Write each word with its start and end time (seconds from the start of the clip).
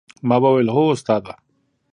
ما 0.27 0.37
وويل 0.43 0.69
هو 0.75 0.87
استاده! 0.93 1.33